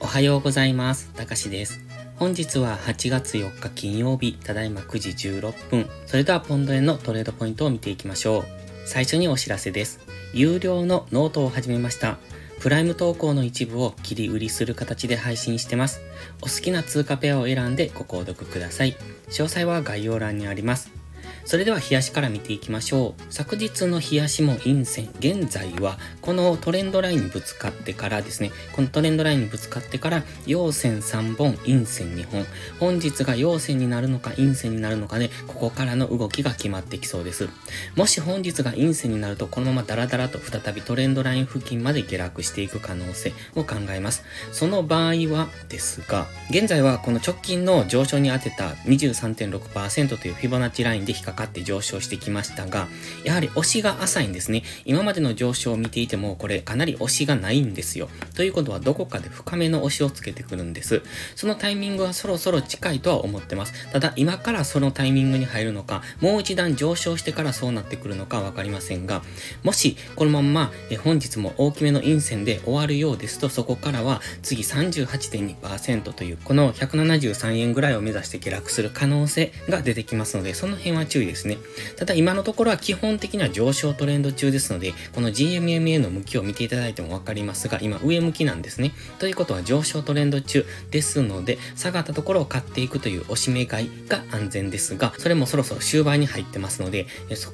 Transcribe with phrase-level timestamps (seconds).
[0.00, 1.10] おはようございます。
[1.14, 1.80] たかしです。
[2.16, 5.88] 本日は8月4日金曜日、ただいま9時16分。
[6.06, 8.44] それではポンド円のトレードポイントを見ていきましょう。
[8.84, 10.00] 最初にお知らせです。
[10.34, 12.18] 有料のノートを始めました。
[12.60, 16.00] プライム投稿の一部を切り売りする形で配信してます。
[16.42, 18.96] お好きな通貨ペアを選んでご購読ください。
[19.28, 21.03] 詳細は概要欄にあります。
[21.44, 23.22] それでは日足から見ていきましょう。
[23.32, 25.08] 昨日の日足も陰線。
[25.18, 32.46] 現在はこのトレンドラインにぶつかってからですね、このトレンドラインにぶつかってから陽線3本、陰線2本。
[32.80, 37.48] 本日が陽線になるのか陰線になるのかで、ここからの動きが決まってきそうです。
[37.94, 44.24] もし本日が陰線になると、このままダラダラと再びトレンドライン付近まで下落していく可能性を考えます。
[44.52, 52.88] その場合はですが、現在はこの直近の上昇に当てた23.6%というフィボナッチラインで引っかかって上昇してきましたが、
[53.24, 54.62] やはり押しが浅いんですね。
[54.84, 58.08] 今までの上昇を見ていても、これかなり押しがないんですよ。
[58.34, 61.02] ということはどこかで深めの押しをつけてくるんです。
[61.36, 63.90] そのタイミングはそろそろ近いとは思ってます。
[63.92, 69.22] ただ今からそのタイミングに入るのか、もう一段上昇してからそうなってくるのかわかりませんが、
[69.62, 81.58] もしこのまんまえ本日も大きめの陰線で終わるようですと、そこからは次38.2%というこの173円ぐらいを目指して下落する可能性が出てきますので、その辺は注意ですね。
[81.96, 88.92] ただ今のところは基本的には上昇トレンド中ですので、この GMMA の向きを見ていただいてもわかりますが、今上向きなんですね。
[89.18, 97.06] ということは上昇トレンド中ですので、下がったところを買っていくという押し目買いが安全ですが、それもそろそろ終盤に入ってますので、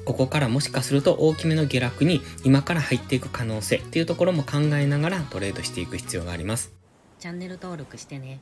[0.05, 6.73] ここからもしかすると大きめの下落に今から入っていく可能性っていうところも考えながらトレードしていく必要があります。
[7.19, 8.39] チャンネル登録してね。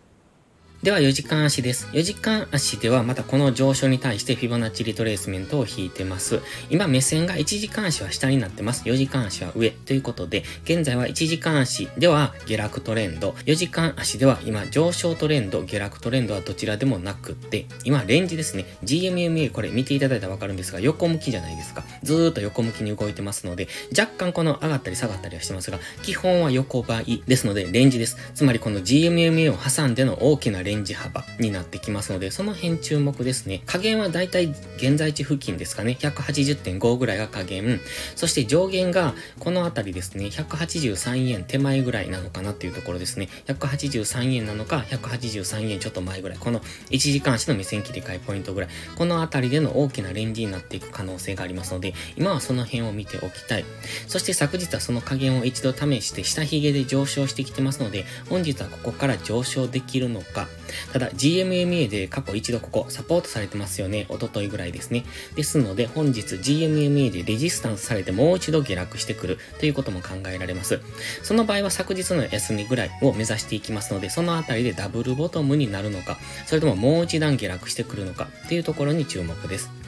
[0.81, 1.89] では4時間足です。
[1.91, 6.39] 4時間足ではまたこの上昇に対してフィボナッチリトレースメントを引いてます。
[6.69, 8.85] 今目線が1時間足は下になってます。
[8.85, 18.63] 4時間足は上ということで、現在は1時間足では下落トレンド、4時間足では今上昇トレンド、下落トレンドはどちらでもなくって、今レンジですね。
[18.85, 21.83] GMMA これ見ていただいたらわかるんですが、横向きじゃないですか。
[22.03, 28.15] ずーっと横向きに動いてますので、若干この上がったり下がったりはしてますが、基本は横ばいですので、レンジです。
[28.33, 33.63] つまりこの GMMA を挟んでの大きなレンジレンジ幅になってきますので、その辺注目ですね。
[33.65, 35.97] 加減はだいたい現在地付近ですかね。
[35.99, 37.81] 180.5ぐらいが加減。
[38.15, 40.25] そして上限がこのあたりですね。
[40.25, 43.29] 183円手前ぐらいなのかなっていうところですね。
[43.47, 46.37] 183円なのか、183円ちょっと前ぐらい。
[46.37, 46.59] この
[46.91, 48.69] 1時間足の目線切り替えポイントぐらい。
[48.95, 53.65] このあたりでの大きなレンジになっていく可能性がありますので、今はその辺を見ておきたい。
[54.07, 60.47] そして昨日はその加減を一度試して下髭で上昇してきてますので、本日はここから上昇できるのか。
[60.93, 64.05] ただ GMMA で過去一度ここサポートされてますよね。
[64.09, 65.05] おとといぐらいですね。
[65.35, 70.79] ですので本日 GMMA でレジスタンスされてもう一度下落してくるということも考えられます。
[71.23, 79.78] その場合は昨日の休みぐらいを目指していきますので、そのあたりでダブルボトムになるのか、それとももう一段下落してくるのかっていうところに注目です。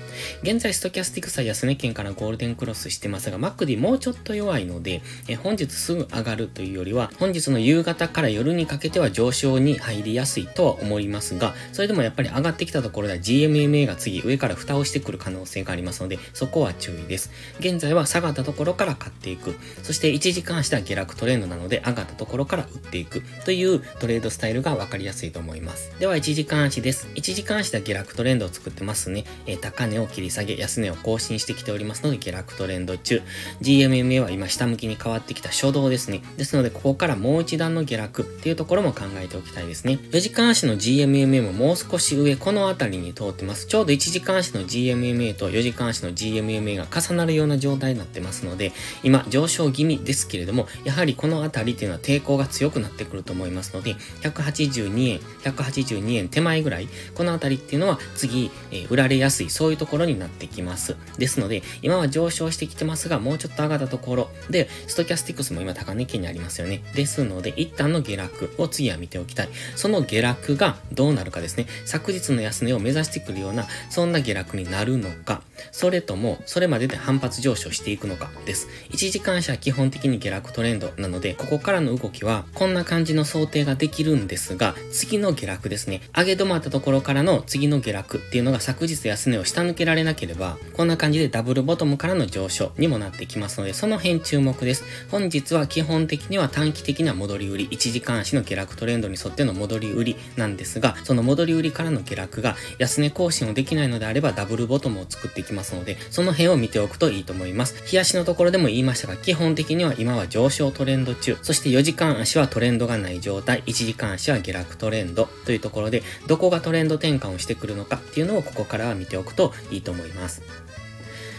[0.43, 17.31] 現在、ストキャスティクスは安値圏からゴールデンクロスしてますが、マックディもうちょっと弱いので、え本日すぐ上がるというよりは、本日の夕方から夜にかけては上昇に入りやすいとは思いますが、それでもやっぱり上がってきたところでは GMMA が次上から蓋をしてくる可能性がありますので、そこは注意です。
[17.59, 19.55] 現在は下がったところから買っていく。
[19.83, 25.91] そして1時間足は下落トレンドなので、上がったところから売っていくというトレードスタイルがわかりやすいと思います。
[25.99, 27.07] では1時間足です。
[27.15, 29.25] 1時間足で下落トレンドを作ってますね。
[29.45, 33.21] え高値を切り下げ、安値を更新してきておりますので、下落トレンド中。
[33.61, 36.21] GMMA は今下向きに変わってきた初動ですね。
[36.37, 39.99] ですので、ここからもう一段の下落っていうところも考えておきたいですね。
[40.11, 43.65] 4時間足の GMMA ももう少し上、この辺りに通ってます。
[43.65, 48.71] ちょうど1時間足の GMMA と4時間足の GMMA が重なるような状態になってますので、
[49.03, 60.95] 今上昇気味ですけれども、やはりこの辺りっていうのは抵抗が強くなってくると思いますので、182円、182円手前ぐらい、この辺りっていうのは次、えー売られやすい、そういうところころになってきます。
[61.17, 66.81] ですので、今は上昇してきてますが、もうちょっと上がったところで、ストキャスティクスも今高値圏にありますよね。
[66.95, 69.49] ですので、一旦の下落を次は見ておきたい。
[69.75, 71.67] その下落がどうなるかですね。
[71.85, 78.67] 昨日の安値を目指してくるような、そんな下落になるのか、それとも、それまでで反発上昇していくのかです。
[78.91, 86.01] 1時間足は基本的に下落トレンドなので、ここからの動きは、こんな感じの想定ができるんですが、次の下落ですね。
[86.15, 94.83] 上げ止まったところからの次の下落っていうのが昨日安値を下抜けけられなければ、こんな感じでダブルボトムからの上昇にもなってきますので、その辺注目です。
[95.09, 107.75] 本日は基本的には短期的な戻り売り、1時間足の下落トレンドに沿っての戻り売りなんですが、その戻り売りからの下落が安値更新をできないのであればダブルボトムを作っていきますので、その辺を見ておくといいと思います。
[107.91, 120.43] 冷やしのところでも言いましたが、基本的には今は上昇トレンド中、そして4時間足はトレンドがない状態、1時間足は下落トレンドというところで、どこがトレンド転換をしてくるのかっていうのをここからは見ておくといいと思います。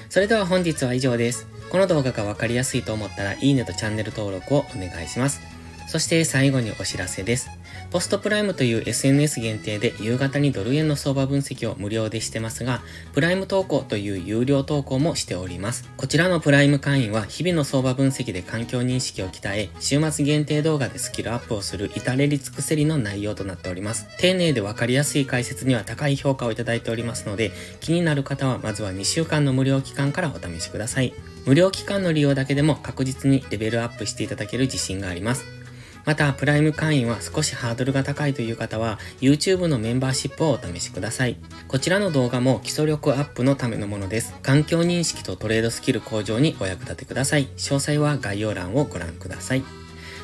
[0.09, 1.47] それでは本日は以上です。
[1.71, 5.52] この動画がわかりやすいと思ったらいいねとチャンネル登録をお願いします。
[5.93, 7.51] そして最後にお知らせです。
[7.91, 12.81] ポストプライムという SNS 限定で夕方にドル円の相場分析を無料でしてますが、
[13.13, 15.87] プライム投稿という有料投稿もしております。
[15.99, 24.07] こちらのプライム会員は日々の相場分析で環境認識を鍛え、週末限定動画でスキルアップをする至れり尽くせりの内容となっております。
[24.17, 31.13] 丁寧でわかりやすい解説には高い評価をいただいておりますので、気になる方はまずは2週間の無料期間からお試しください。
[31.45, 35.62] 無料期間の利用だけでも確実にレベルアップしていただける自信があります。
[36.05, 41.37] また、プライム会員は少しハードルが高いという方は、YouTube のメンバーシップをお試しください。
[41.69, 44.35] こちらの動画も基礎力アップのためのものです。
[44.43, 47.49] 環境認識とトレードスキル向上にお役立てください。
[47.57, 49.63] 詳細は概要欄をご覧ください。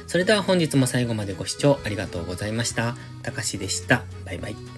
[0.06, 2.96] それでは本日も最後までご視聴ありがとうございました。
[3.22, 4.04] たかしでした。
[4.25, 4.77] バイバイ。